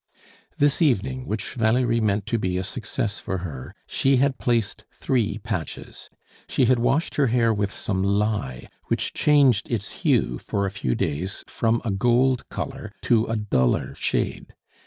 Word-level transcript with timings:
This 0.57 0.81
evening, 0.81 1.27
which 1.27 1.53
Valerie 1.53 2.01
meant 2.01 2.25
to 2.25 2.39
be 2.39 2.57
a 2.57 2.63
success 2.63 3.19
for 3.19 3.37
her, 3.45 3.75
she 3.85 4.17
had 4.17 4.39
placed 4.39 4.83
three 4.91 5.37
patches. 5.37 6.09
She 6.49 6.65
had 6.65 6.79
washed 6.79 7.17
her 7.17 7.27
hair 7.27 7.53
with 7.53 7.71
some 7.71 8.01
lye, 8.01 8.67
which 8.85 9.13
changed 9.13 9.69
its 9.71 9.91
hue 10.01 10.39
for 10.39 10.65
a 10.65 10.71
few 10.71 10.95
days 10.95 11.43
from 11.45 11.83
a 11.85 11.91
gold 11.91 12.49
color 12.49 12.91
to 13.03 13.27
a 13.27 13.35
duller 13.35 13.93
shade. 13.93 14.55